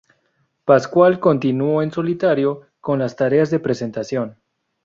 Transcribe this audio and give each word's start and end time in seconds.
Pascual 0.65 1.19
continuó 1.19 1.83
en 1.83 1.91
solitario 1.91 2.65
con 2.79 2.97
las 2.97 3.15
tareas 3.15 3.51
de 3.51 3.59
presentación. 3.59 4.35